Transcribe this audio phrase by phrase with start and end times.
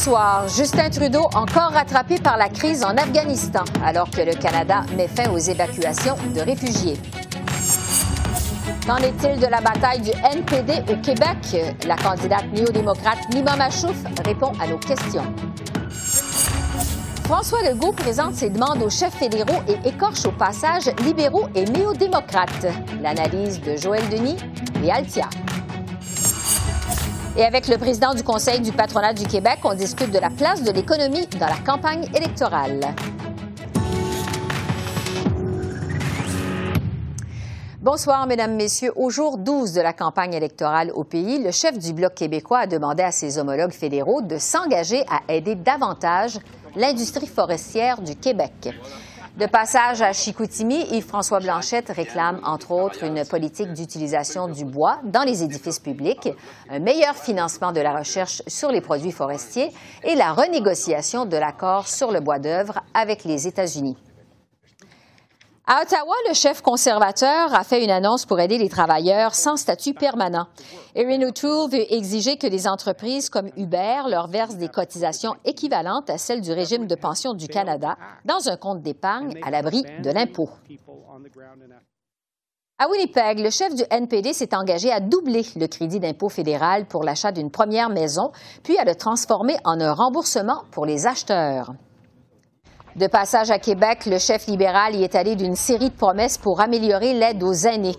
[0.00, 5.06] Soir, Justin Trudeau encore rattrapé par la crise en Afghanistan, alors que le Canada met
[5.06, 6.96] fin aux évacuations de réfugiés.
[8.86, 11.76] Qu'en est-il de la bataille du NPD au Québec?
[11.86, 15.24] La candidate néo-démocrate Nima Machouf répond à nos questions.
[17.24, 22.66] François Legault présente ses demandes aux chefs fédéraux et écorche au passage libéraux et néo-démocrates.
[23.02, 24.38] L'analyse de Joël Denis
[24.82, 25.28] et Altia.
[27.36, 30.64] Et avec le président du Conseil du patronat du Québec, on discute de la place
[30.64, 32.80] de l'économie dans la campagne électorale.
[37.80, 38.92] Bonsoir, Mesdames, Messieurs.
[38.96, 42.66] Au jour 12 de la campagne électorale au pays, le chef du Bloc québécois a
[42.66, 46.38] demandé à ses homologues fédéraux de s'engager à aider davantage
[46.74, 48.74] l'industrie forestière du Québec.
[49.40, 55.22] De passage à Chicoutimi, Yves-François Blanchette réclame, entre autres, une politique d'utilisation du bois dans
[55.22, 56.28] les édifices publics,
[56.68, 59.70] un meilleur financement de la recherche sur les produits forestiers
[60.04, 63.96] et la renégociation de l'accord sur le bois d'œuvre avec les États-Unis.
[65.66, 69.94] À Ottawa, le chef conservateur a fait une annonce pour aider les travailleurs sans statut
[69.94, 70.46] permanent.
[70.96, 76.18] Erin O'Toole veut exiger que les entreprises comme Uber leur versent des cotisations équivalentes à
[76.18, 80.48] celles du régime de pension du Canada dans un compte d'épargne à l'abri de l'impôt.
[82.78, 87.04] À Winnipeg, le chef du NPD s'est engagé à doubler le crédit d'impôt fédéral pour
[87.04, 88.32] l'achat d'une première maison,
[88.64, 91.74] puis à le transformer en un remboursement pour les acheteurs.
[92.96, 96.60] De passage à Québec, le chef libéral y est allé d'une série de promesses pour
[96.60, 97.94] améliorer l'aide aux aînés.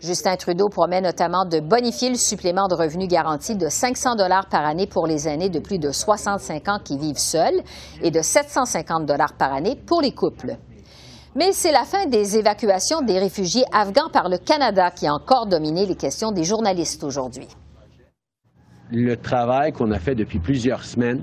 [0.00, 4.66] Justin Trudeau promet notamment de bonifier le supplément de revenus garanti de 500 dollars par
[4.66, 7.62] année pour les aînés de plus de 65 ans qui vivent seuls
[8.02, 10.58] et de 750 dollars par année pour les couples.
[11.34, 15.46] Mais c'est la fin des évacuations des réfugiés afghans par le Canada qui a encore
[15.46, 17.48] dominé les questions des journalistes aujourd'hui.
[18.92, 21.22] Le travail qu'on a fait depuis plusieurs semaines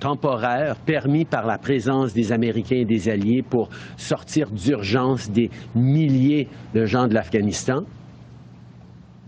[0.00, 6.48] temporaire permis par la présence des Américains et des Alliés pour sortir d'urgence des milliers
[6.74, 7.82] de gens de l'Afghanistan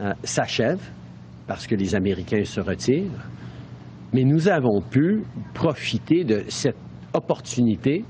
[0.00, 0.80] euh, s'achève
[1.46, 3.28] parce que les Américains se retirent.
[4.12, 5.22] Mais nous avons pu
[5.54, 6.76] profiter de cette
[7.12, 8.04] opportunité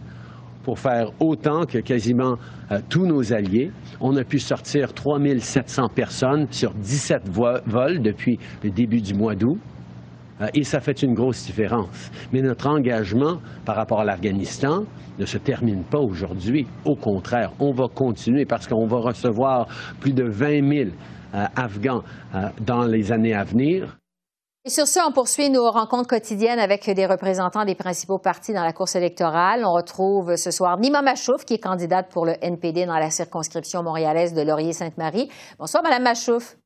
[0.64, 2.36] pour faire autant que quasiment
[2.70, 3.70] euh, tous nos alliés.
[4.00, 9.58] On a pu sortir 3700 personnes sur 17 vols depuis le début du mois d'août.
[10.40, 12.10] Euh, et ça fait une grosse différence.
[12.32, 14.84] Mais notre engagement par rapport à l'Afghanistan
[15.18, 16.66] ne se termine pas aujourd'hui.
[16.84, 19.66] Au contraire, on va continuer parce qu'on va recevoir
[20.00, 20.90] plus de 20 000
[21.34, 22.02] euh, Afghans
[22.34, 23.98] euh, dans les années à venir.
[24.64, 28.64] Et sur ce, on poursuit nos rencontres quotidiennes avec des représentants des principaux partis dans
[28.64, 29.64] la course électorale.
[29.64, 33.82] On retrouve ce soir Nima Machouf, qui est candidate pour le NPD dans la circonscription
[33.82, 35.30] montréalaise de Laurier-Sainte-Marie.
[35.58, 36.56] Bonsoir, Madame Machouf.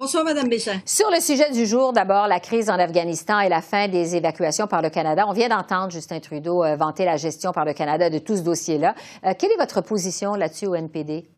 [0.00, 0.82] Bonsoir, Mme Béchin.
[0.84, 4.66] Sur le sujet du jour, d'abord, la crise en Afghanistan et la fin des évacuations
[4.66, 5.24] par le Canada.
[5.28, 8.42] On vient d'entendre Justin Trudeau euh, vanter la gestion par le Canada de tout ce
[8.42, 8.96] dossier-là.
[9.24, 11.28] Euh, quelle est votre position là-dessus au NPD?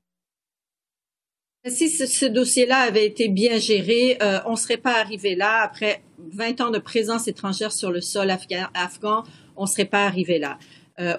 [1.66, 5.60] Si ce, dossier-là avait été bien géré, euh, on ne serait pas arrivé là.
[5.62, 6.00] Après
[6.32, 9.22] 20 ans de présence étrangère sur le sol afghan,
[9.56, 10.56] on ne serait pas arrivé là.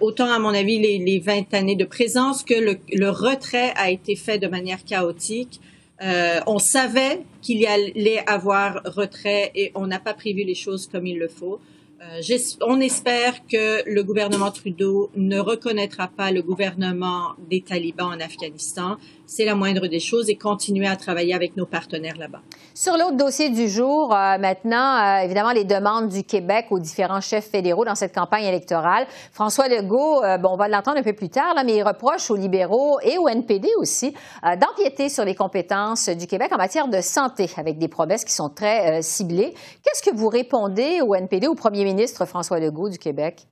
[0.02, 3.92] autant, à mon avis, les, les, 20 années de présence que le, le retrait a
[3.92, 5.62] été fait de manière chaotique.
[6.02, 11.08] Euh, on savait qu'il allait avoir retrait et on n'a pas prévu les choses comme
[11.08, 11.60] il le faut.
[12.00, 18.20] Euh, on espère que le gouvernement Trudeau ne reconnaîtra pas le gouvernement des talibans en
[18.20, 18.98] Afghanistan
[19.28, 22.40] c'est la moindre des choses et continuer à travailler avec nos partenaires là-bas.
[22.74, 27.22] Sur l'autre dossier du jour, euh, maintenant, euh, évidemment, les demandes du Québec aux différents
[27.22, 29.06] chefs fédéraux dans cette campagne électorale.
[29.34, 32.32] François Legault, euh, bon, on va l'entendre un peu plus tard, là, mais il reproche
[32.32, 34.14] aux libéraux et au NPD aussi
[34.44, 38.50] d'empiéter sur les compétences du Québec en matière de santé avec des promesses qui sont
[38.50, 39.54] très ciblées.
[39.84, 43.48] Qu'est-ce que vous répondez au NPD, au premier ministre François Legault du Québec?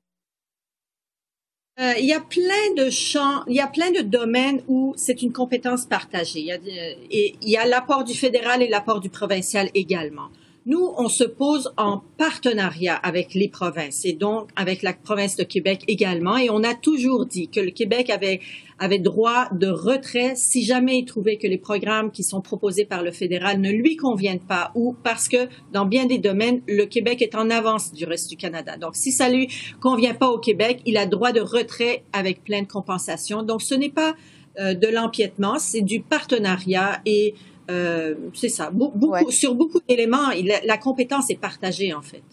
[1.79, 5.21] Euh, il y a plein de champs, il y a plein de domaines où c'est
[5.21, 6.39] une compétence partagée.
[6.39, 6.57] Il y a,
[7.11, 10.29] et il y a l'apport du fédéral et l'apport du provincial également.
[10.67, 15.43] Nous, on se pose en partenariat avec les provinces et donc avec la province de
[15.43, 16.37] Québec également.
[16.37, 18.39] Et on a toujours dit que le Québec avait,
[18.79, 23.03] avait droit de retrait si jamais il trouvait que les programmes qui sont proposés par
[23.03, 27.21] le fédéral ne lui conviennent pas ou parce que dans bien des domaines, le Québec
[27.21, 28.75] est en avance du reste du Canada.
[28.75, 29.49] Donc, si ça lui
[29.81, 33.43] convient pas au Québec, il a droit de retrait avec pleine compensation.
[33.43, 34.15] Donc, ce n'est pas
[34.59, 37.35] euh, de l'empiètement, c'est du partenariat et
[37.69, 38.71] euh, c'est ça.
[39.29, 40.29] Sur beaucoup d'éléments,
[40.65, 42.23] la, compétence est partagée, en fait.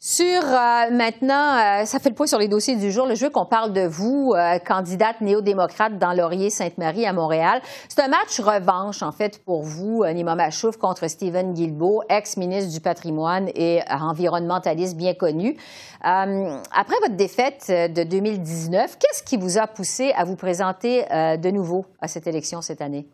[0.00, 3.06] Sur euh, maintenant, euh, ça fait le point sur les dossiers du jour.
[3.06, 4.34] Le jeu qu'on parle de vous,
[4.66, 7.62] candidate néo-démocrate dans Laurier-Sainte-Marie à Montréal.
[7.88, 12.80] C'est un match revanche, en fait, pour vous, Nima Machouf, contre Stephen Guilbeault, ex-ministre du
[12.80, 15.56] patrimoine et environnementaliste bien connu.
[16.02, 21.86] après votre défaite de 2019, qu'est-ce qui vous a poussé à vous présenter de nouveau
[22.00, 23.06] à cette élection cette année?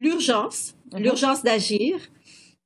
[0.00, 1.02] L'urgence, mhm.
[1.02, 1.96] l'urgence d'agir.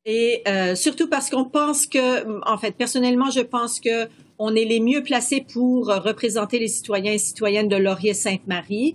[0.06, 4.64] Et euh, surtout parce qu'on pense que, en fait, personnellement, je pense que on est
[4.64, 8.94] les mieux placés pour représenter les citoyens et citoyennes de Laurier-Sainte-Marie.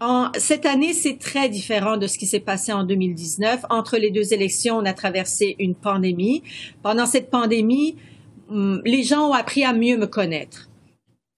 [0.00, 3.60] En, cette année, c'est très différent de ce qui s'est passé en 2019.
[3.70, 6.42] Entre les deux élections, on a traversé une pandémie.
[6.82, 7.96] Pendant cette pandémie,
[8.50, 10.68] hum, les gens ont appris à mieux me connaître.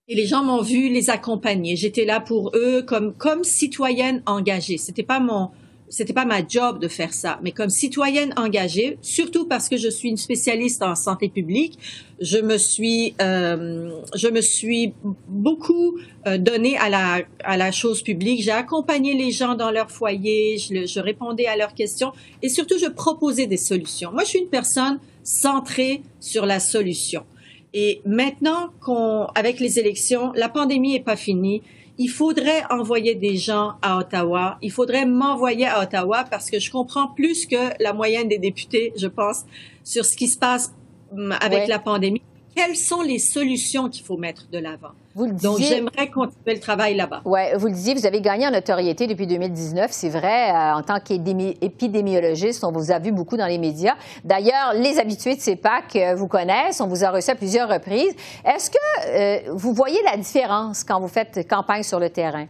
[0.09, 1.77] Et les gens m'ont vu les accompagner.
[1.77, 4.79] J'étais là pour eux comme, comme citoyenne engagée.
[4.79, 5.51] C'était pas mon,
[5.89, 9.89] c'était pas ma job de faire ça, mais comme citoyenne engagée, surtout parce que je
[9.89, 11.79] suis une spécialiste en santé publique,
[12.21, 14.95] je me suis, euh, je me suis
[15.29, 18.43] beaucoup euh, donnée à la, à la chose publique.
[18.43, 22.79] J'ai accompagné les gens dans leur foyer, je, je répondais à leurs questions et surtout
[22.79, 24.11] je proposais des solutions.
[24.13, 27.25] Moi, je suis une personne centrée sur la solution.
[27.73, 31.63] Et maintenant qu'on, avec les élections, la pandémie est pas finie
[31.99, 34.59] il faudrait envoyer des gens à Ottawa.
[34.63, 38.93] Il faudrait m'envoyer à Ottawa parce que je comprends plus que la moyenne des députés,
[38.97, 39.45] je pense,
[39.85, 40.73] sur ce qui se passe
[41.13, 42.23] hum, avec la pandémie
[42.55, 44.93] quelles sont les solutions qu'il faut mettre de l'avant?
[45.15, 47.23] Vous le disiez, Donc, j'aimerais continuer le travail là-bas.
[47.25, 49.93] Oui, vous le disiez, vous avez gagné en notoriété depuis 2019.
[49.93, 53.95] C'est vrai, euh, en tant qu'épidémiologiste, on vous a vu beaucoup dans les médias.
[54.25, 56.81] D'ailleurs, les habitués de CEPAC euh, vous connaissent.
[56.81, 58.13] On vous a reçu à plusieurs reprises.
[58.45, 58.77] Est-ce que
[59.07, 62.47] euh, vous voyez la différence quand vous faites campagne sur le terrain?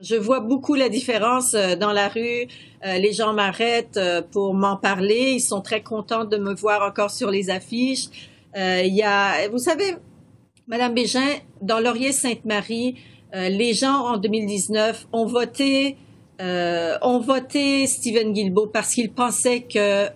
[0.00, 2.46] Je vois beaucoup la différence dans la rue.
[2.84, 3.98] les gens m'arrêtent
[4.30, 5.32] pour m'en parler.
[5.32, 8.06] Ils sont très contents de me voir encore sur les affiches.
[8.54, 9.96] Il y a, vous savez,
[10.68, 11.26] Madame Bégin,
[11.62, 12.96] dans Laurier-Sainte-Marie,
[13.34, 15.96] euh, les gens en 2019 ont voté,
[16.42, 20.08] euh, ont voté Stephen Guilbeault parce qu'ils pensaient que,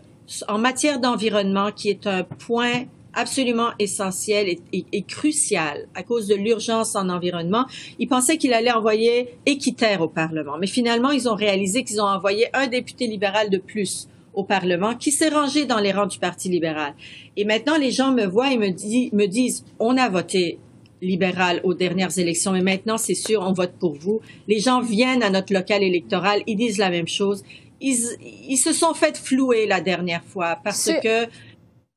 [0.49, 2.85] en matière d'environnement, qui est un point
[3.15, 7.65] absolument essentiel et, et, crucial à cause de l'urgence en environnement.
[7.99, 10.59] Ils pensaient qu'il allait envoyer équitaire au Parlement.
[10.61, 14.95] Mais finalement, ils ont réalisé qu'ils ont envoyé un député libéral de plus au Parlement
[14.95, 16.95] qui s'est rangé dans les rangs du Parti libéral.
[17.37, 20.59] Et maintenant, les gens me voient et me, me disent, on a voté
[21.01, 24.21] libéral aux dernières élections, mais maintenant, c'est sûr, on vote pour vous.
[24.49, 27.43] Les gens viennent à notre local électoral, ils disent la même chose.
[27.81, 27.99] Ils,
[28.49, 31.27] ils se sont fait flouer la dernière fois parce que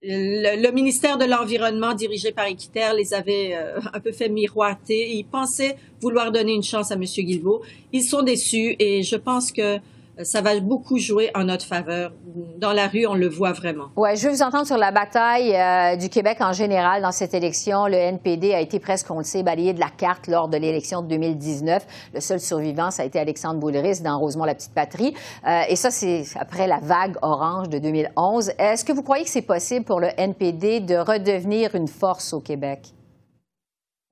[0.08, 5.16] le, ministère de l'Environnement, dirigé par Équiterre, les avait euh, un peu fait miroiter.
[5.16, 7.04] Ils pensaient vouloir donner une chance à M.
[7.04, 7.62] Guilbeault.
[7.92, 9.78] Ils sont déçus et je pense que
[10.24, 12.14] ça va beaucoup jouer en notre faveur.
[12.58, 13.90] Dans la rue, on le voit vraiment.
[13.96, 17.34] Ouais, je veux vous entendre sur la bataille euh, du Québec en général dans cette
[17.34, 17.88] élection.
[17.88, 21.02] Le NPD a été presque, on le sait, balayé de la carte lors de l'élection
[21.02, 21.86] de 2019.
[22.14, 25.14] Le seul survivant, ça a été Alexandre Boulris dans Rosemont-la-Petite-Patrie.
[25.46, 28.52] Euh, et ça, c'est après la vague orange de 2011.
[28.58, 32.40] Est-ce que vous croyez que c'est possible pour le NPD de redevenir une force au
[32.40, 32.94] Québec?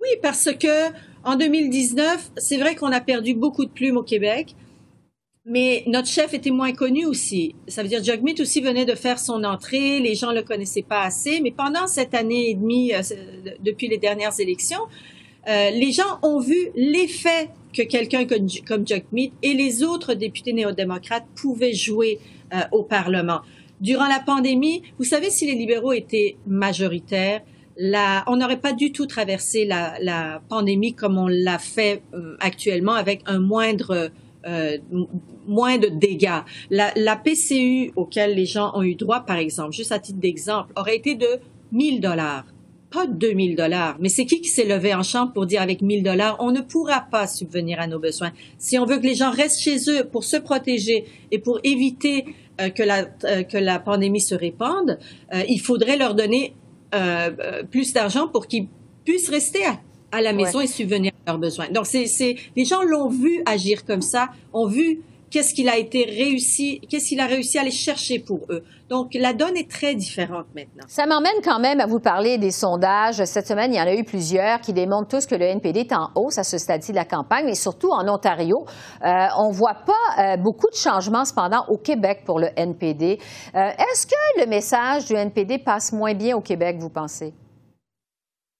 [0.01, 0.91] Oui, parce que
[1.23, 4.53] en 2019, c'est vrai qu'on a perdu beaucoup de plumes au Québec.
[5.45, 7.53] Mais notre chef était moins connu aussi.
[7.67, 11.01] Ça veut dire Jagmeet aussi venait de faire son entrée, les gens le connaissaient pas
[11.01, 11.41] assez.
[11.41, 13.01] Mais pendant cette année et demie, euh,
[13.61, 14.79] depuis les dernières élections,
[15.49, 20.53] euh, les gens ont vu l'effet que quelqu'un comme, comme Jagmeet et les autres députés
[20.53, 22.19] néo-démocrates pouvaient jouer
[22.53, 23.41] euh, au Parlement.
[23.81, 27.41] Durant la pandémie, vous savez, si les libéraux étaient majoritaires,
[28.27, 32.03] on n'aurait pas du tout traversé la pandémie comme on l'a fait
[32.39, 34.11] actuellement avec un moindre
[34.45, 34.77] euh,
[35.47, 36.41] moins de dégâts.
[36.69, 40.97] La, PCU auquel les gens ont eu droit, par exemple, juste à titre d'exemple, aurait
[40.97, 41.27] été de
[41.71, 42.45] 1000 dollars,
[42.91, 43.97] pas 2000 dollars.
[43.99, 46.61] Mais c'est qui qui s'est levé en chambre pour dire avec 1000 dollars, on ne
[46.61, 48.31] pourra pas subvenir à nos besoins?
[48.57, 52.25] Si on veut que les gens restent chez eux pour se protéger et pour éviter
[52.59, 54.99] euh, que, la, euh, que la pandémie se répande,
[55.47, 56.53] il faudrait leur donner
[57.71, 58.67] plus d'argent pour qu'ils
[59.03, 59.79] puissent rester à
[60.13, 61.69] à la maison et subvenir à leurs besoins.
[61.69, 65.01] Donc, c'est, c'est, les gens l'ont vu agir comme ça, ont vu
[65.33, 68.63] qu'est-ce qu'il a été réussi, qu'est-ce qu'il a réussi à aller chercher pour eux.
[68.87, 70.83] Donc, la donne est très différente maintenant.
[70.87, 73.23] Ça m'emmène quand même à vous parler des sondages.
[73.25, 75.93] Cette semaine, il y en a eu plusieurs qui démontrent tous que le NPD est
[75.93, 78.65] en hausse à ce stade-ci de la campagne, mais surtout en Ontario.
[79.03, 83.17] Euh, on ne voit pas euh, beaucoup de changements, cependant, au Québec pour le NPD.
[83.55, 87.33] Euh, est-ce que le message du NPD passe moins bien au Québec, vous pensez?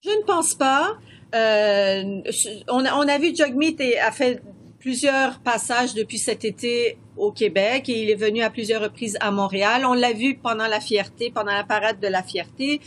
[0.04, 0.98] Je ne pense pas.
[1.34, 4.42] On, a, on a vu Jagmeet a fait
[4.84, 9.32] plusieurs passages depuis cet été au Québec et il est venu à plusieurs reprises à
[9.32, 9.86] Montréal.
[9.86, 12.82] On l'a vu pendant la fierté, pendant la parade de la fierté.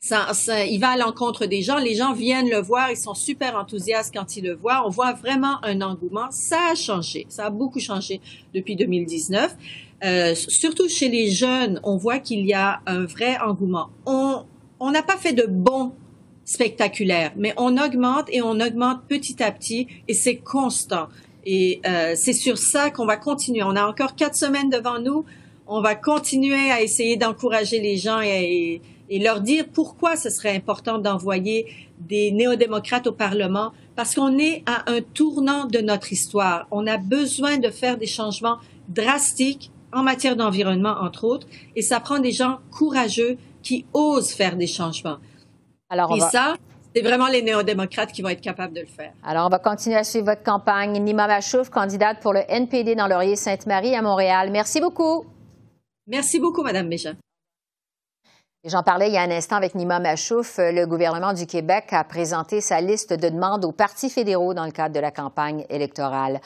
[0.00, 0.26] Ça,
[0.64, 1.76] il va à l'encontre des gens.
[1.76, 2.90] Les gens viennent le voir.
[2.90, 4.84] Ils sont super enthousiastes quand ils le voient.
[4.86, 6.28] On voit vraiment un engouement.
[6.30, 7.26] Ça a changé.
[7.28, 8.20] Ça a beaucoup changé
[8.54, 9.54] depuis 2019.
[10.04, 13.90] Euh, surtout chez les jeunes, on voit qu'il y a un vrai engouement.
[14.06, 15.92] On n'a pas fait de bons
[16.52, 21.08] spectaculaire, mais on augmente et on augmente petit à petit et c'est constant.
[21.46, 23.62] Et euh, c'est sur ça qu'on va continuer.
[23.62, 25.24] On a encore quatre semaines devant nous.
[25.66, 30.54] On va continuer à essayer d'encourager les gens et, et, leur dire pourquoi ce serait
[30.54, 31.66] important d'envoyer
[32.00, 36.66] des néo-démocrates au Parlement, parce qu'on est à un tournant de notre histoire.
[36.70, 41.98] On a besoin de faire des changements drastiques en matière d'environnement, entre autres, et ça
[41.98, 45.18] prend des gens courageux qui osent faire des changements.
[45.92, 46.54] Alors, Et ça,
[46.96, 49.12] c'est vraiment les néo-démocrates qui vont être capables de le faire.
[49.22, 50.98] Alors, on va continuer à suivre votre campagne.
[50.98, 54.48] Nima Machouf, candidate pour le NPD dans Laurier-Sainte-Marie à Montréal.
[54.50, 55.26] Merci beaucoup.
[56.06, 57.12] Merci beaucoup, Madame Méjean.
[58.64, 60.56] J'en parlais il y a un instant avec Nima Machouf.
[60.56, 64.72] Le gouvernement du Québec a présenté sa liste de demandes aux partis fédéraux dans le
[64.72, 66.40] cadre de la campagne électorale.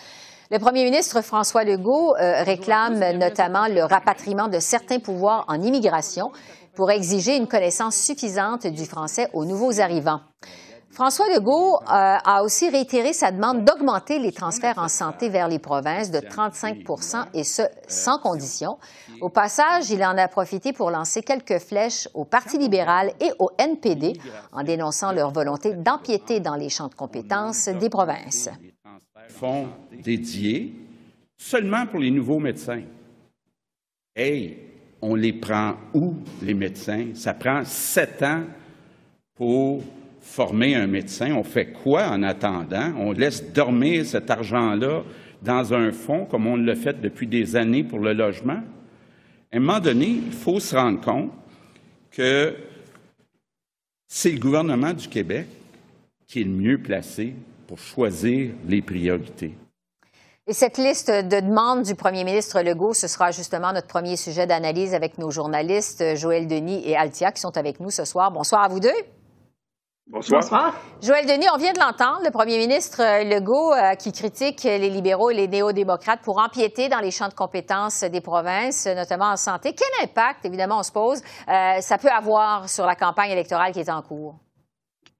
[0.50, 6.32] Le premier ministre François Legault euh, réclame notamment le rapatriement de certains pouvoirs en immigration
[6.76, 10.20] pour exiger une connaissance suffisante du français aux nouveaux arrivants.
[10.90, 15.58] François Legault euh, a aussi réitéré sa demande d'augmenter les transferts en santé vers les
[15.58, 18.78] provinces de 35% et ce, sans condition.
[19.20, 23.50] Au passage, il en a profité pour lancer quelques flèches au Parti libéral et au
[23.58, 24.14] NPD
[24.52, 28.48] en dénonçant leur volonté d'empiéter dans les champs de compétences des provinces.
[29.28, 29.68] Fonds
[30.02, 30.74] dédiés
[31.36, 32.84] seulement pour les nouveaux médecins.
[34.14, 37.08] Hey, on les prend où, les médecins?
[37.14, 38.44] Ça prend sept ans
[39.34, 39.82] pour
[40.20, 41.34] former un médecin.
[41.34, 42.92] On fait quoi en attendant?
[42.98, 45.02] On laisse dormir cet argent-là
[45.42, 48.62] dans un fonds comme on l'a fait depuis des années pour le logement?
[49.52, 51.30] À un moment donné, il faut se rendre compte
[52.10, 52.54] que
[54.08, 55.46] c'est le gouvernement du Québec
[56.26, 57.34] qui est le mieux placé
[57.66, 59.52] pour choisir les priorités.
[60.48, 64.46] Et cette liste de demandes du premier ministre Legault, ce sera justement notre premier sujet
[64.46, 68.30] d'analyse avec nos journalistes Joël Denis et Altia qui sont avec nous ce soir.
[68.30, 68.94] Bonsoir à vous deux.
[70.06, 70.42] Bonsoir.
[70.42, 70.74] Bonsoir.
[71.02, 75.30] Joël Denis, on vient de l'entendre, le premier ministre Legault euh, qui critique les libéraux
[75.30, 79.74] et les néo-démocrates pour empiéter dans les champs de compétences des provinces, notamment en santé.
[79.74, 83.80] Quel impact, évidemment, on se pose, euh, ça peut avoir sur la campagne électorale qui
[83.80, 84.36] est en cours?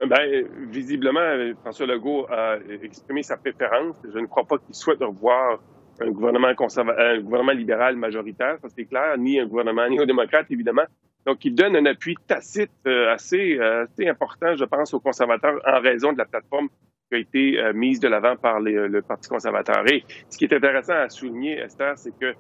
[0.01, 3.97] Ben, visiblement, François Legault a exprimé sa préférence.
[4.13, 5.59] Je ne crois pas qu'il souhaite revoir
[6.01, 10.85] un gouvernement un gouvernement libéral majoritaire, ça c'est clair, ni un gouvernement néo-démocrate, évidemment.
[11.25, 15.61] Donc, il donne un appui tacite euh, assez, euh, assez important, je pense, aux conservateurs
[15.67, 16.69] en raison de la plateforme
[17.09, 19.85] qui a été euh, mise de l'avant par le Parti conservateur.
[19.91, 22.35] Et ce qui est intéressant à souligner, Esther, c'est que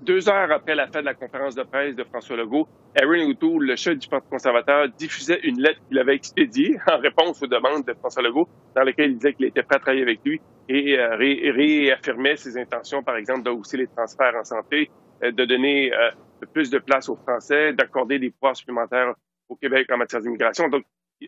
[0.00, 3.66] deux heures après la fin de la conférence de presse de François Legault, Aaron O'Toole,
[3.66, 7.84] le chef du Parti conservateur, diffusait une lettre qu'il avait expédiée en réponse aux demandes
[7.84, 10.98] de François Legault, dans laquelle il disait qu'il était prêt à travailler avec lui et
[10.98, 14.90] euh, réaffirmait ses intentions, par exemple, d'hausser les transferts en santé,
[15.22, 16.10] euh, de donner euh,
[16.52, 19.14] plus de place aux Français, d'accorder des pouvoirs supplémentaires
[19.48, 20.68] au Québec en matière d'immigration.
[20.68, 20.84] Donc,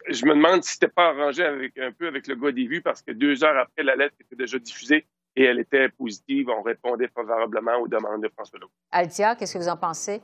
[0.08, 2.82] je me demande si c'était pas arrangé avec, un peu avec le gars des vues,
[2.82, 6.48] parce que deux heures après, la lettre était déjà diffusée et elle était positive.
[6.48, 8.72] On répondait favorablement aux demandes de François Legault.
[8.90, 10.20] Altia, qu'est-ce que vous en pensez?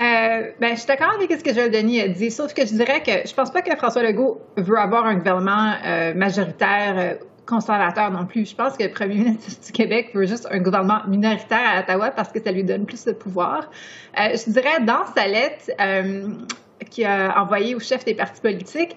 [0.00, 2.72] Euh, ben, je suis d'accord avec ce que Joël Denis a dit, sauf que je
[2.74, 7.14] dirais que je pense pas que François Legault veut avoir un gouvernement euh, majoritaire euh,
[7.46, 8.48] conservateur non plus.
[8.48, 12.10] Je pense que le premier ministre du Québec veut juste un gouvernement minoritaire à Ottawa
[12.10, 13.70] parce que ça lui donne plus de pouvoir.
[14.16, 15.70] je dirais dans sa lettre
[16.90, 18.96] qu'il a envoyée au chef des partis politiques,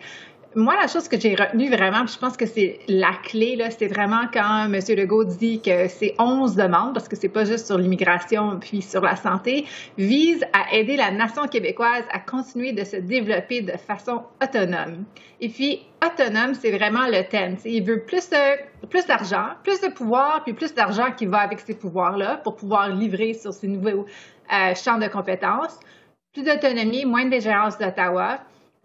[0.55, 3.87] moi, la chose que j'ai retenue vraiment, je pense que c'est la clé, là, c'est
[3.87, 4.79] vraiment quand M.
[4.97, 9.01] Legault dit que ces 11 demandes, parce que c'est pas juste sur l'immigration puis sur
[9.01, 9.65] la santé,
[9.97, 15.03] visent à aider la nation québécoise à continuer de se développer de façon autonome.
[15.41, 17.57] Et puis, autonome, c'est vraiment le thème.
[17.65, 18.29] Il veut plus,
[18.89, 22.89] plus d'argent, plus de pouvoir, puis plus d'argent qui va avec ces pouvoirs-là pour pouvoir
[22.89, 24.05] livrer sur ces nouveaux
[24.53, 25.77] euh, champs de compétences,
[26.33, 27.35] plus d'autonomie, moins de
[27.79, 28.39] d'Ottawa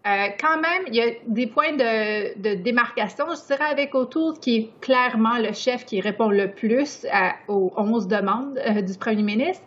[0.07, 4.55] Euh, quand même, il y a des points de, démarcation, je dirais, avec O'Toole, qui
[4.55, 7.05] est clairement le chef qui répond le plus
[7.47, 9.63] aux 11 demandes euh, du premier ministre.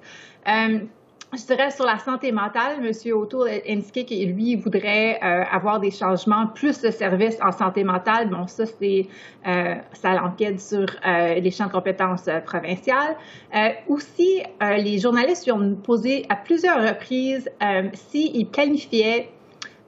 [0.48, 0.80] Euh,
[1.36, 3.12] je dirais sur la santé mentale, M.
[3.12, 8.30] O'Toole a indiqué qu'il lui voudrait avoir des changements, plus de services en santé mentale.
[8.30, 9.08] Bon, ça, c'est
[9.44, 13.16] ça l'enquête sur les champs de compétences provinciales.
[13.88, 17.50] aussi, les journalistes lui ont posé à plusieurs reprises
[17.94, 19.28] s'il planifiait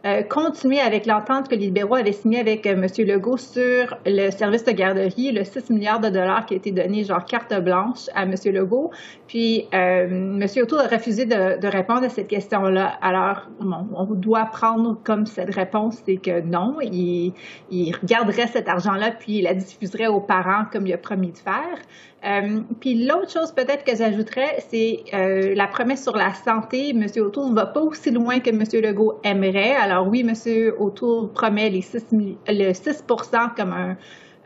[0.07, 2.87] euh, continuer avec l'entente que les libéraux avaient signée avec euh, M.
[2.99, 7.03] Legault sur le service de garderie, le 6 milliards de dollars qui a été donné,
[7.03, 8.35] genre carte blanche à M.
[8.45, 8.93] Legault.
[9.27, 10.47] Puis, euh, M.
[10.63, 12.97] O'Toole a refusé de, répondre à cette question-là.
[13.03, 17.33] Alors, on doit prendre comme cette réponse, c'est que non, il,
[17.71, 21.39] il regarderait cet argent-là, puis il la diffuserait aux parents comme il a promis de
[21.39, 21.79] faire.
[22.27, 26.91] Euh, puis l'autre chose peut-être que j'ajouterais, c'est euh, la promesse sur la santé.
[26.91, 27.07] M.
[27.19, 28.65] O'Toole ne va pas aussi loin que M.
[28.83, 29.75] Legault aimerait.
[29.75, 30.35] Alors oui, M.
[30.79, 33.97] O'Toole promet les 6, le 6% comme un,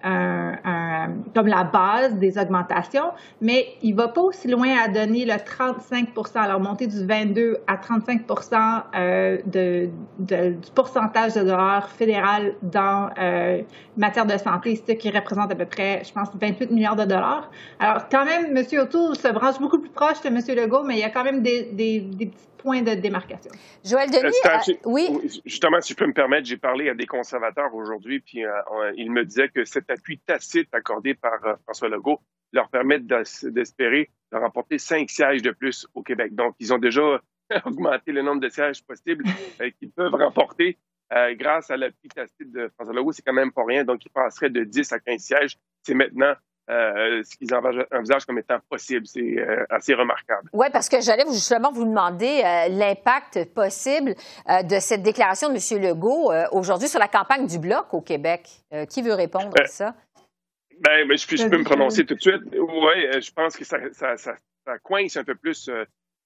[0.02, 5.34] comme la base des augmentations, mais il ne va pas aussi loin à donner le
[5.34, 8.22] 35% alors monter du 22 à 35
[8.94, 9.88] euh, de,
[10.18, 13.62] du pourcentage de dollars fédéral dans euh,
[13.96, 17.50] matière de santé, ce qui représente à peu près, je pense, 28 milliards de dollars.
[17.78, 18.64] Alors, quand même, M.
[18.80, 20.40] O'Toole se branche beaucoup plus proche de M.
[20.56, 23.50] Legault, mais il y a quand même des, des, petits point de démarcation.
[23.84, 25.08] Joël Denis, euh, oui.
[25.44, 28.50] Justement, si je peux me permettre, j'ai parlé à des conservateurs aujourd'hui, puis euh,
[28.96, 32.20] ils me disaient que cet appui tacite accordé par euh, François Legault
[32.52, 36.34] leur permet d'espérer de remporter cinq sièges de plus au Québec.
[36.34, 37.20] Donc, ils ont déjà
[37.64, 39.24] augmenté le nombre de sièges possibles
[39.78, 40.76] qu'ils peuvent remporter
[41.32, 43.12] grâce à l'appui tacite de François Legault.
[43.12, 43.84] C'est quand même pas rien.
[43.84, 45.56] Donc, ils passeraient de 10 à 15 sièges.
[45.84, 46.34] C'est maintenant
[46.70, 49.04] euh, ce qu'ils envisagent comme étant possible.
[49.06, 50.48] C'est euh, assez remarquable.
[50.52, 54.14] Oui, parce que j'allais justement vous demander euh, l'impact possible
[54.48, 55.82] de cette déclaration de M.
[55.82, 58.48] Legault aujourd'hui sur la campagne du Bloc au Québec.
[58.88, 59.94] qui veut répondre à ça?
[60.80, 62.42] Ben, ben je, peux me prononcer tout de suite.
[62.52, 64.34] Oui, je pense que ça, ça, ça,
[64.82, 65.70] coince un peu plus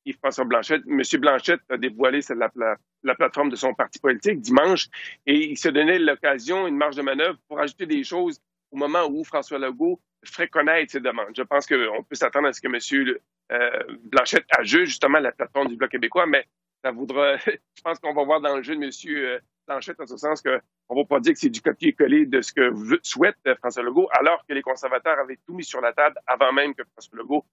[0.04, 0.82] Yves-François Blanchette.
[0.86, 1.02] M.
[1.20, 4.88] Blanchette a dévoilé la, la, la, plateforme de son parti politique dimanche
[5.26, 9.06] et il se donnait l'occasion, une marge de manœuvre pour ajouter des choses au moment
[9.08, 10.00] où François Legault
[10.31, 11.35] ferait connaître demandes.
[11.37, 13.19] Je pense qu'on peut s'attendre à ce que M.
[13.52, 16.47] Euh, Blanchette ajuste justement la plateforme du Bloc québécois, mais
[16.83, 17.37] ça voudra.
[17.47, 18.90] je pense qu'on va voir dans le jeu de M.
[19.07, 22.40] Euh, Blanchette en ce sens qu'on ne va pas dire que c'est du copier-coller de
[22.40, 25.93] ce que souhaite euh, François Legault, alors que les conservateurs avaient tout mis sur la
[25.93, 27.45] table avant même que François Legault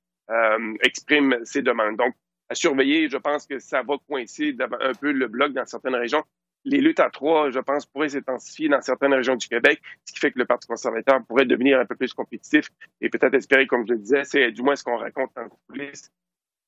[0.81, 1.97] exprime ses demandes.
[1.97, 2.13] Donc,
[2.47, 6.23] à surveiller, je pense que ça va coincer un peu le bloc dans certaines régions
[6.63, 10.19] les luttes à trois, je pense, pourraient s'intensifier dans certaines régions du Québec, ce qui
[10.19, 12.69] fait que le Parti conservateur pourrait devenir un peu plus compétitif
[12.99, 16.11] et peut-être espérer, comme je le disais, c'est du moins ce qu'on raconte en coulisses,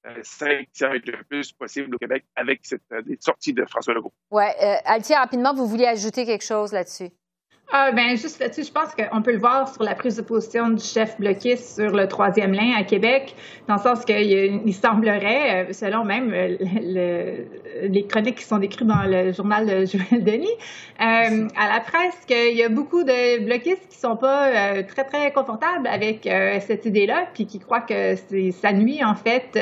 [0.06, 0.67] euh, cinq
[1.06, 4.13] de plus possible au Québec avec cette euh, sortie de François Legault.
[4.32, 4.43] Oui.
[4.62, 7.10] Euh, Altia, rapidement, vous vouliez ajouter quelque chose là-dessus?
[7.71, 10.69] Ah, ben, juste là-dessus, je pense qu'on peut le voir sur la prise de position
[10.69, 13.36] du chef bloquiste sur le troisième lien à Québec,
[13.67, 17.38] dans le sens qu'il semblerait, euh, selon même euh,
[17.82, 20.47] les chroniques qui sont décrites dans le journal de Joël Denis,
[21.02, 25.32] euh, à la presse, qu'il y a beaucoup de bloquistes qui sont pas très, très
[25.32, 26.30] confortables avec
[26.62, 28.15] cette idée-là, puis qui croient que
[28.52, 29.58] ça nuit, en fait,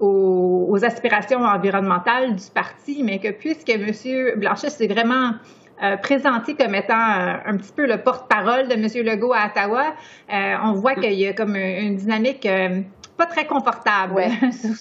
[0.00, 3.92] aux, aspirations environnementales du parti, mais que puisque M.
[4.38, 5.32] Blanchet, c'est vraiment
[5.82, 9.04] euh, présenté comme étant euh, un petit peu le porte-parole de M.
[9.04, 9.94] Legault à Ottawa,
[10.32, 12.46] euh, on voit qu'il y a comme une, dynamique
[13.16, 14.22] pas très confortable
[14.52, 14.74] sur,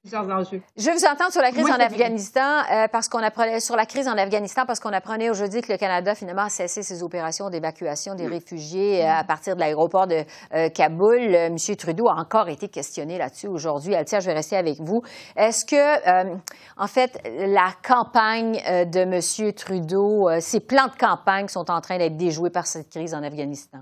[0.00, 0.62] plusieurs enjeux.
[0.76, 2.62] Je vais vous entendre sur la crise en Afghanistan
[2.92, 6.14] parce qu'on apprenait sur la crise en Afghanistan parce qu'on apprenait aujourd'hui que le Canada
[6.14, 10.24] finalement a cessé ses opérations d'évacuation des réfugiés à partir de l'aéroport de
[10.68, 11.50] Kaboul.
[11.50, 13.94] Monsieur Trudeau a encore été questionné là-dessus aujourd'hui.
[13.94, 15.02] Altia, je vais rester avec vous.
[15.36, 16.36] Est-ce que
[16.76, 22.16] en fait la campagne de Monsieur Trudeau ces plans de campagne sont en train d'être
[22.16, 23.78] déjoués par cette crise en Afghanistan?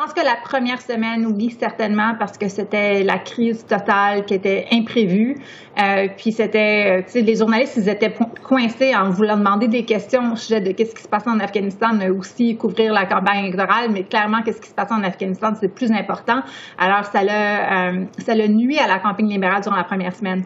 [0.00, 4.32] Je pense que la première semaine, oui, certainement, parce que c'était la crise totale qui
[4.32, 5.36] était imprévue.
[5.78, 9.84] Euh, puis c'était, euh, tu sais, les journalistes, ils étaient coincés en voulant demander des
[9.84, 13.44] questions au sujet de qu'est-ce qui se passe en Afghanistan, mais aussi couvrir la campagne
[13.44, 13.90] électorale.
[13.92, 16.40] Mais clairement, qu'est-ce qui se passe en Afghanistan, c'est plus important.
[16.78, 20.44] Alors, ça l'a, euh, ça l'a nuit à la campagne libérale durant la première semaine.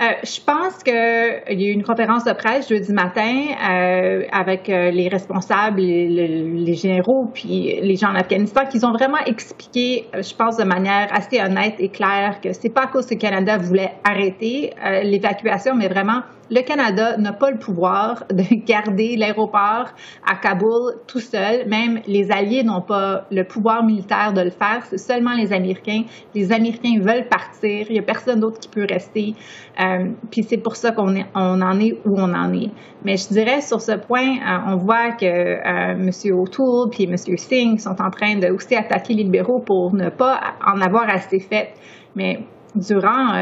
[0.00, 4.70] Euh, je pense qu'il y a eu une conférence de presse jeudi matin euh, avec
[4.70, 10.34] euh, les responsables, les, généraux, puis les gens en Afghanistan, qui ont vraiment expliqué, je
[10.34, 13.58] pense de manière assez honnête et claire, que c'est pas à cause que le Canada
[13.58, 19.86] voulait arrêter l'évacuation, mais vraiment le Canada n'a pas le pouvoir de garder l'aéroport
[20.26, 21.68] à Kaboul tout seul.
[21.68, 24.84] Même les Alliés n'ont pas le pouvoir militaire de le faire.
[24.88, 26.02] C'est seulement les Américains.
[26.34, 27.86] Les Américains veulent partir.
[27.88, 29.34] Il n'y a personne d'autre qui peut rester.
[29.80, 32.70] Euh, puis c'est pour ça qu'on on en est où on en est.
[33.04, 36.10] Mais je dirais sur ce point, euh, on voit que euh, M.
[36.38, 37.16] O'Toole puis M.
[37.16, 41.70] Singh sont en train de attaquer les libéraux pour ne pas en avoir assez fait.
[42.14, 42.40] Mais
[42.74, 43.32] durant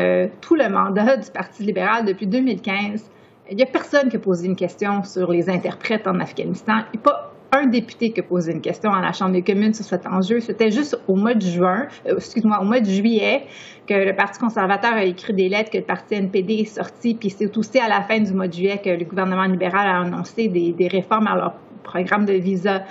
[0.41, 3.11] tout le mandat du Parti libéral depuis 2015,
[3.51, 6.81] il n'y a personne qui a posé une question sur les interprètes en Afghanistan.
[6.93, 9.43] Il n'y a pas un député qui a posé une question à la Chambre des
[9.43, 10.41] communes sur cet enjeu.
[10.41, 13.47] C'était juste au mois de juin, euh, excuse-moi, au mois de juillet,
[13.87, 17.31] que le Parti conservateur a écrit des lettres, que le Parti NPD est sorti, puis
[17.31, 20.49] c'est aussi à la fin du mois de juillet que le gouvernement libéral a annoncé
[20.49, 22.83] des, réformes à leur programme de visa.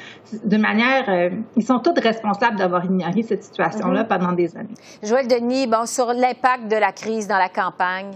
[0.44, 4.08] De manière, euh, ils sont tous responsables d'avoir ignoré cette situation-là mm-hmm.
[4.08, 4.76] pendant des années.
[5.04, 8.12] Joël Denis, bon, sur l'impact de la crise dans la campagne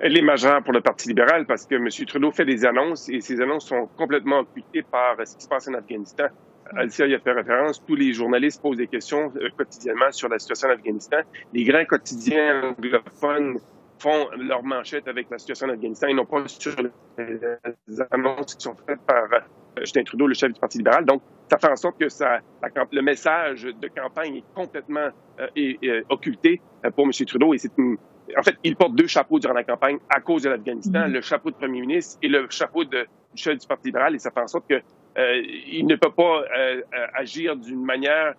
[0.00, 1.88] elle est majeure pour le Parti libéral parce que M.
[2.06, 5.66] Trudeau fait des annonces et ces annonces sont complètement occultées par ce qui se passe
[5.66, 6.26] en Afghanistan.
[6.76, 7.84] Alicia y a fait référence.
[7.84, 11.18] Tous les journalistes posent des questions euh, quotidiennement sur la situation en Afghanistan.
[11.52, 13.58] Les grands quotidiens anglophones
[13.98, 16.74] font leur manchette avec la situation en Afghanistan et non pas sur
[17.18, 19.40] les annonces qui sont faites par euh,
[19.80, 21.04] Justin Trudeau, le chef du Parti libéral.
[21.04, 22.40] Donc, ça fait en sorte que ça,
[22.92, 25.08] le message de campagne est complètement
[25.40, 26.60] euh, occulté
[26.94, 27.12] pour M.
[27.26, 27.72] Trudeau et c'est
[28.36, 31.12] en fait, il porte deux chapeaux durant la campagne à cause de l'Afghanistan, mm-hmm.
[31.12, 34.18] le chapeau de premier ministre et le chapeau de, du chef du Parti libéral, et
[34.18, 34.74] ça fait en sorte que
[35.18, 38.34] euh, il ne peut pas euh, euh, agir d'une manière,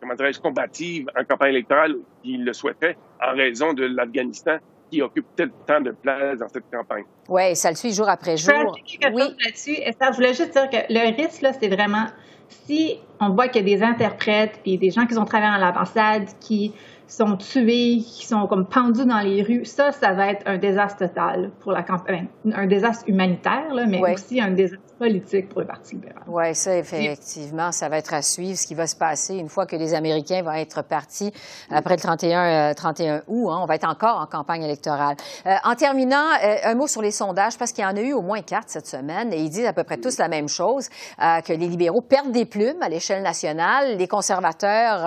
[0.00, 4.58] comment dirais-je, combative en campagne électorale qu'il le souhaitait en raison de l'Afghanistan
[4.90, 5.26] qui occupe
[5.66, 7.04] tant de place dans cette campagne.
[7.28, 8.76] Oui, ça le suit jour après jour.
[8.86, 9.22] Je oui.
[9.44, 9.76] là-dessus.
[9.76, 12.06] Je voulais juste dire que le risque, là, c'est vraiment
[12.48, 15.58] si on voit qu'il y a des interprètes et des gens qui ont travaillé à
[15.58, 16.72] l'ambassade qui
[17.06, 21.06] sont tués, qui sont comme pendus dans les rues, ça, ça va être un désastre
[21.06, 25.66] total pour la campagne, un désastre humanitaire, là, mais aussi un désastre politique pour le
[25.66, 26.22] Parti libéral.
[26.26, 29.66] Oui, ça, effectivement, ça va être à suivre, ce qui va se passer une fois
[29.66, 31.32] que les Américains vont être partis
[31.70, 33.50] après le 31, 31 euh, août.
[33.50, 35.16] Hein, on va être encore en campagne électorale.
[35.46, 38.12] Euh, en terminant, euh, un mot sur les sondages, parce qu'il y en a eu
[38.12, 40.88] au moins quatre cette semaine, et ils disent à peu près tous la même chose,
[41.18, 45.00] que les libéraux perdent des plumes à l'échelle nationale, les conservateurs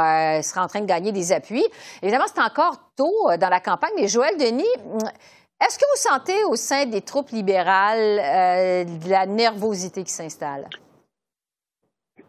[0.43, 1.65] seraient en train de gagner des appuis.
[2.01, 4.63] Évidemment, c'est encore tôt dans la campagne, mais Joël Denis,
[5.61, 10.67] est-ce que vous sentez au sein des troupes libérales euh, de la nervosité qui s'installe?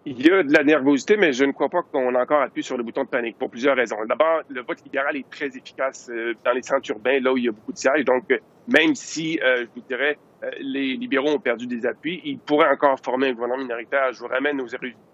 [0.05, 2.63] Il y a de la nervosité, mais je ne crois pas qu'on a encore appuyé
[2.63, 3.97] sur le bouton de panique pour plusieurs raisons.
[4.07, 7.45] D'abord, le vote libéral est très efficace euh, dans les centres urbains, là où il
[7.45, 8.05] y a beaucoup de sièges.
[8.05, 10.19] Donc, euh, même si, je vous dirais,
[10.61, 14.13] les libéraux ont perdu des appuis, ils pourraient encore former un gouvernement minoritaire.
[14.13, 14.67] Je vous ramène aux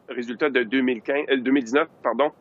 [0.09, 2.33] résultats de 2015, 2019, pardon,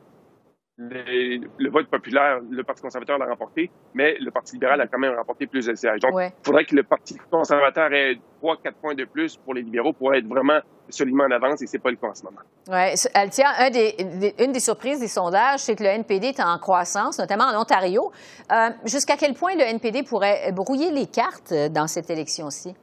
[0.77, 5.15] le vote populaire, le Parti conservateur l'a remporté, mais le Parti libéral a quand même
[5.15, 6.01] remporté plus de sièges.
[6.01, 9.63] Donc, il faudrait que le Parti conservateur ait trois, quatre points de plus pour les
[9.63, 10.59] libéraux pour être vraiment
[10.89, 12.41] solidement en avance, et c'est pas le cas en ce moment.
[12.69, 16.57] Oui, Altia, un des, une des surprises des sondages, c'est que le NPD est en
[16.59, 18.11] croissance, notamment en Ontario.
[18.51, 22.75] Euh, jusqu'à quel point le NPD pourrait brouiller les cartes dans cette élection-ci?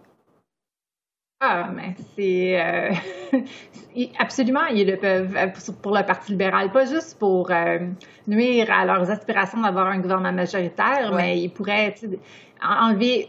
[1.41, 2.95] Ah, mais c'est euh,
[4.19, 5.49] absolument, ils le peuvent euh,
[5.83, 7.81] pour le Parti libéral, pas juste pour euh,
[8.27, 11.95] nuire à leurs aspirations d'avoir un gouvernement majoritaire, mais ils pourraient
[12.63, 13.29] enlever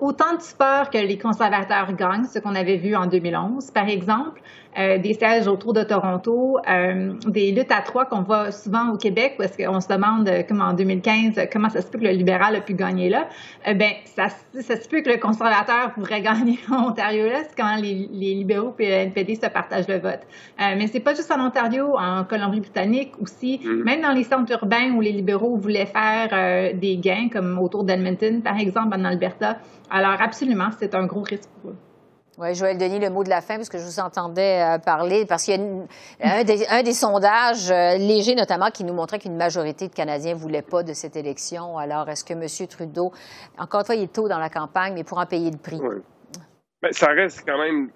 [0.00, 4.40] autant de support que les conservateurs gagnent, ce qu'on avait vu en 2011, par exemple.
[4.78, 8.96] Euh, des sièges autour de Toronto, euh, des luttes à trois qu'on voit souvent au
[8.96, 12.12] Québec, parce qu'on se demande, euh, comme en 2015, comment ça se peut que le
[12.12, 13.26] libéral a pu gagner là.
[13.66, 17.74] ben, ça, ça se peut que le conservateur pourrait gagner en Ontario là, c'est quand
[17.76, 20.20] les, les, libéraux et le NPD se partagent le vote.
[20.58, 23.82] mais c'est pas juste en Ontario, en Colombie-Britannique aussi, mm.
[23.82, 28.40] même dans les centres urbains où les libéraux voulaient faire des gains, comme autour d'Edmonton,
[28.40, 29.58] par exemple, en Alberta.
[29.90, 31.76] Alors, absolument, c'est un gros risque pour eux.
[32.38, 35.26] Oui, Joël Denis, le mot de la fin, parce que je vous entendais euh, parler,
[35.26, 39.88] parce qu'il y a un, des, sondages euh, légers, notamment, qui nous montrait qu'une majorité
[39.88, 41.76] de Canadiens ne voulaient pas de cette élection.
[41.76, 42.68] Alors, est-ce que M.
[42.68, 43.12] Trudeau,
[43.58, 45.80] encore une fois, il est tôt dans la campagne, mais pour en payer le prix?
[45.82, 45.96] Oui.
[46.82, 47.90] Ben, ça reste quand même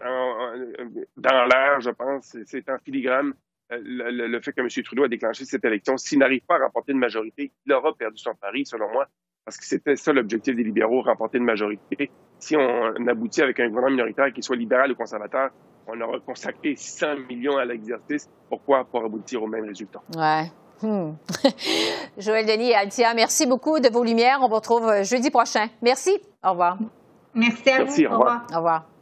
[1.16, 2.36] dans l'air, je pense.
[2.44, 3.32] C'est en filigrane
[3.72, 4.68] euh, le, fait que M.
[4.84, 5.96] Trudeau a déclenché cette élection.
[5.96, 9.08] S'il n'arrive pas à remporter une majorité, il aura perdu son pari, selon moi,
[9.44, 12.10] parce que c'était ça l'objectif des libéraux, remporter une majorité
[12.44, 15.50] si on aboutit avec un gouvernement minoritaire, qu'il soit libéral ou conservateur,
[15.86, 18.28] on aura consacré 100 millions à l'exercice.
[18.48, 18.84] Pourquoi?
[18.84, 20.00] Pour aboutir au même résultat?
[20.14, 20.50] Ouais.
[20.82, 21.12] Hmm.
[22.18, 24.38] Joël Denis et Altia, merci beaucoup de vos lumières.
[24.42, 25.68] On vous retrouve jeudi prochain.
[25.82, 26.18] Merci.
[26.42, 26.78] Au revoir.
[27.34, 28.12] Merci à merci, vous.
[28.12, 28.46] Au revoir.
[28.52, 28.93] Au revoir.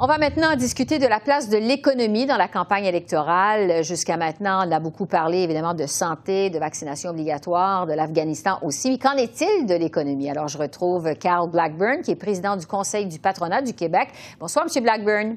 [0.00, 3.82] On va maintenant discuter de la place de l'économie dans la campagne électorale.
[3.82, 8.92] Jusqu'à maintenant, on a beaucoup parlé évidemment de santé, de vaccination obligatoire, de l'Afghanistan aussi.
[8.92, 10.30] Mais qu'en est-il de l'économie?
[10.30, 14.10] Alors, je retrouve Carl Blackburn, qui est président du Conseil du patronat du Québec.
[14.38, 14.82] Bonsoir, M.
[14.84, 15.36] Blackburn.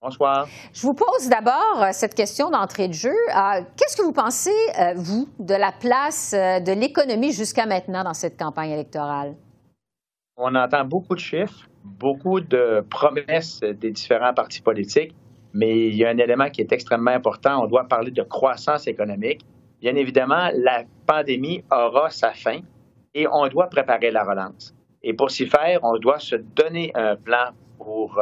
[0.00, 0.46] Bonsoir.
[0.72, 3.10] Je vous pose d'abord euh, cette question d'entrée de jeu.
[3.10, 8.14] Euh, qu'est-ce que vous pensez, euh, vous, de la place de l'économie jusqu'à maintenant dans
[8.14, 9.34] cette campagne électorale?
[10.36, 15.14] On entend beaucoup de chiffres, beaucoup de promesses des différents partis politiques,
[15.52, 17.62] mais il y a un élément qui est extrêmement important.
[17.62, 19.44] On doit parler de croissance économique.
[19.80, 22.60] Bien évidemment, la pandémie aura sa fin
[23.14, 24.74] et on doit préparer la relance.
[25.02, 28.20] Et pour s'y faire, on doit se donner un plan pour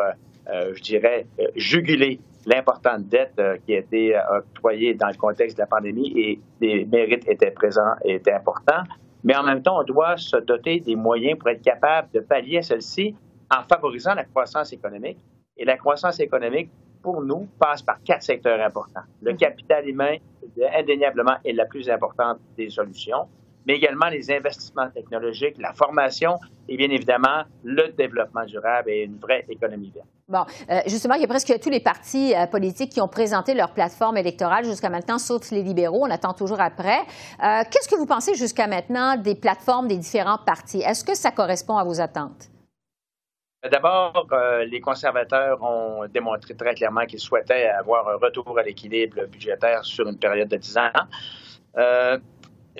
[0.48, 5.56] euh, je dirais, euh, juguler l'importante dette euh, qui a été octroyée dans le contexte
[5.56, 8.84] de la pandémie et les mérites étaient présents et étaient importants.
[9.24, 12.62] Mais en même temps, on doit se doter des moyens pour être capable de pallier
[12.62, 13.16] celle-ci
[13.50, 15.18] en favorisant la croissance économique.
[15.56, 16.70] Et la croissance économique,
[17.02, 19.00] pour nous, passe par quatre secteurs importants.
[19.22, 19.36] Le mm-hmm.
[19.36, 20.16] capital humain,
[20.74, 23.26] indéniablement, est la plus importante des solutions
[23.66, 29.18] mais également les investissements technologiques, la formation et bien évidemment le développement durable et une
[29.18, 30.06] vraie économie verte.
[30.28, 33.54] Bon, euh, justement, il y a presque tous les partis euh, politiques qui ont présenté
[33.54, 36.04] leur plateforme électorale jusqu'à maintenant, sauf les libéraux.
[36.04, 36.98] On attend toujours après.
[36.98, 40.80] Euh, qu'est-ce que vous pensez jusqu'à maintenant des plateformes des différents partis?
[40.80, 42.48] Est-ce que ça correspond à vos attentes?
[43.62, 44.28] D'abord,
[44.66, 50.06] les conservateurs ont démontré très clairement qu'ils souhaitaient avoir un retour à l'équilibre budgétaire sur
[50.06, 50.90] une période de 10 ans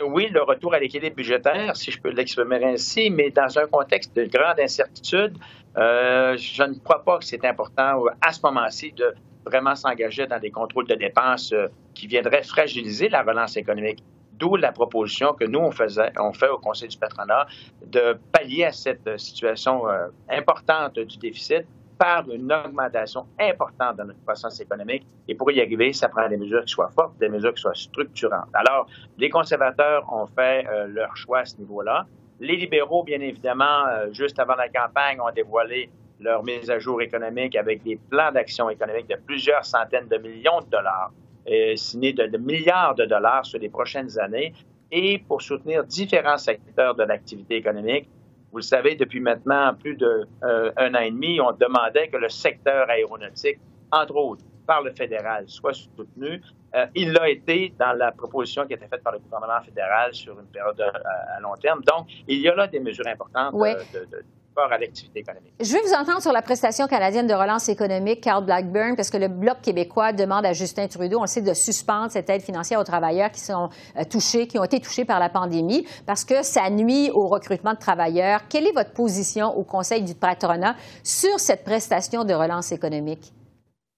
[0.05, 4.15] oui, le retour à l'équilibre budgétaire, si je peux l'exprimer ainsi, mais dans un contexte
[4.17, 5.37] de grande incertitude,
[5.77, 10.39] euh, je ne crois pas que c'est important à ce moment-ci de vraiment s'engager dans
[10.39, 14.03] des contrôles de dépenses euh, qui viendraient fragiliser la relance économique.
[14.39, 17.47] D'où la proposition que nous, on, faisait, on fait au Conseil du patronat
[17.87, 21.65] de pallier à cette situation euh, importante du déficit
[21.99, 25.07] par une augmentation importante de notre croissance économique.
[25.29, 27.75] Et pour y arriver, ça prend des mesures qui soient fortes, des mesures qui soient
[27.75, 28.49] structurantes.
[28.53, 32.07] Alors, les conservateurs ont fait euh, leur choix à ce niveau-là.
[32.41, 35.89] Les libéraux, bien évidemment, euh, juste avant la campagne, ont dévoilé
[36.21, 40.61] leur mise à jour économique avec des plans d'action économique de plusieurs centaines de millions
[40.61, 41.13] de dollars,
[41.51, 44.53] euh, signés de, de milliards de dollars sur les prochaines années,
[44.91, 48.09] et pour soutenir différents secteurs de l'activité économique,
[48.53, 52.29] vous le savez, depuis maintenant plus d'un euh, an et demi, on demandait que le
[52.29, 53.59] secteur aéronautique,
[53.93, 56.41] entre autres par le fédéral, soit soutenu.
[56.75, 60.13] Euh, il l'a été dans la proposition qui a été faite par le gouvernement fédéral
[60.15, 61.83] sur une période euh, à, long terme.
[61.85, 64.25] Donc, il y a là des mesures importantes de
[64.65, 65.53] à l'activité économique.
[65.61, 69.17] Je vais vous entendre sur la prestation canadienne de relance économique, Carl Blackburn, parce que
[69.17, 72.81] le Bloc québécois demande à Justin Trudeau, on le sait, de suspendre cette aide financière
[72.81, 76.43] aux travailleurs qui sont euh, touchés, qui ont été touchés par la pandémie, parce que
[76.43, 78.49] ça nuit au recrutement de travailleurs.
[78.49, 83.33] Quelle est votre position au Conseil du patronat sur cette prestation de relance économique?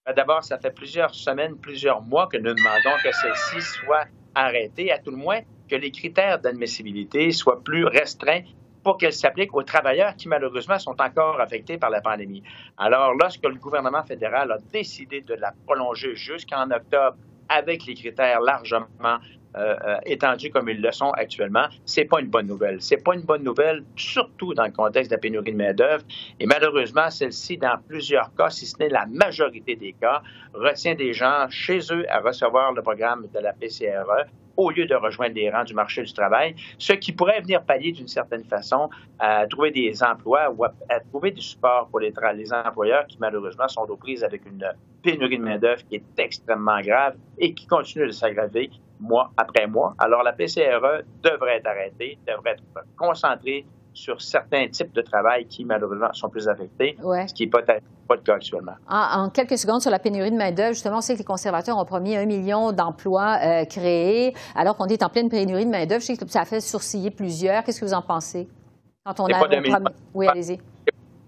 [0.07, 4.91] Ben, d'abord, ça fait plusieurs semaines, plusieurs mois que nous demandons que celle-ci soit arrêtée,
[4.91, 8.43] à tout le moins que les critères d'admissibilité soient plus restreints
[8.89, 12.43] pour qu'elle s'applique aux travailleurs qui, malheureusement, sont encore affectés par la pandémie.
[12.79, 17.19] Alors, lorsque le gouvernement fédéral a décidé de la prolonger jusqu'en octobre
[17.51, 19.19] avec les critères largement
[19.59, 22.81] euh, euh, étendus comme ils le sont actuellement, c'est pas une bonne nouvelle.
[22.81, 26.05] C'est pas une bonne nouvelle, surtout dans le contexte de la pénurie de main-d'œuvre.
[26.41, 30.23] Et malheureusement, celle-ci, dans plusieurs cas, si ce n'est la majorité des cas,
[30.55, 34.25] retient des gens chez eux à recevoir le programme de la PCRE
[34.59, 37.93] au lieu de rejoindre les rangs du marché du travail, ce qui pourrait venir pallier
[37.93, 38.91] d'une certaine façon
[39.21, 40.73] à trouver des emplois ou à,
[41.11, 42.13] trouver du support pour les,
[42.53, 44.69] employeurs qui malheureusement sont aux prises avec une
[45.03, 49.95] pénurie de main-d'œuvre qui est extrêmement grave et qui continue de s'aggraver mois après mois.
[49.99, 53.65] Alors la PCRE devrait être arrêtée, devrait être concentrée
[53.99, 58.15] sur certains types de travail qui, malheureusement, sont plus affectés, ce qui n'est peut-être pas
[58.15, 58.75] le cas actuellement.
[58.89, 61.85] En, quelques secondes, sur la pénurie de main-d'œuvre, justement, on sait que les conservateurs ont
[61.85, 66.01] promis un million d'emplois euh, créés, alors qu'on est en pleine pénurie de main-d'œuvre.
[66.01, 67.65] Je sais que ça a fait sourciller plusieurs.
[67.65, 68.49] Qu'est-ce que vous en pensez?
[69.05, 69.39] Quand on a.
[69.39, 69.79] Pas million,
[70.15, 70.59] oui, allez-y.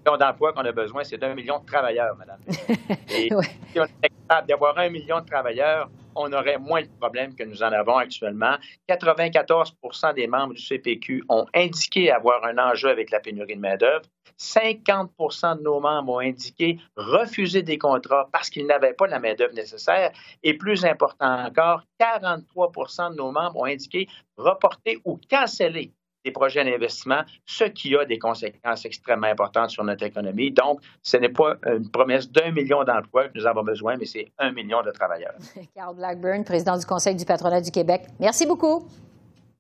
[0.06, 2.38] Le d'emplois qu'on a besoin, c'est d'un million de travailleurs, madame.
[3.11, 7.34] Et si on est capable d'avoir un million de travailleurs, on aurait moins de problèmes
[7.34, 8.56] que nous en avons actuellement.
[8.88, 14.06] 94% des membres du CPQ ont indiqué avoir un enjeu avec la pénurie de main-d'œuvre.
[14.38, 19.54] 50% de nos membres ont indiqué refuser des contrats parce qu'ils n'avaient pas la main-d'œuvre
[19.54, 20.12] nécessaire.
[20.42, 25.92] Et plus important encore, 43% de nos membres ont indiqué reporter ou canceller
[26.24, 30.50] des projets d'investissement, ce qui a des conséquences extrêmement importantes sur notre économie.
[30.50, 34.28] Donc, ce n'est pas une promesse d'un million d'emplois que nous avons besoin, mais c'est
[34.38, 35.35] un million de travailleurs.
[35.74, 38.02] Carl Blackburn, président du Conseil du patronat du Québec.
[38.18, 38.87] Merci beaucoup.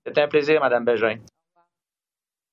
[0.06, 1.16] C'est un plaisir, Mme Bégin.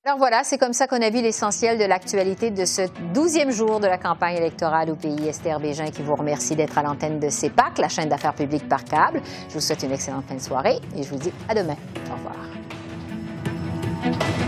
[0.04, 3.78] Alors voilà, c'est comme ça qu'on a vu l'essentiel de l'actualité de ce douzième jour
[3.78, 5.28] de la campagne électorale au pays.
[5.28, 8.84] Esther Bégin qui vous remercie d'être à l'antenne de CEPAC, la chaîne d'affaires publiques par
[8.84, 9.20] câble.
[9.48, 11.76] Je vous souhaite une excellente fin de soirée et je vous dis à demain.
[12.10, 12.57] Au revoir.
[14.10, 14.47] Thank you.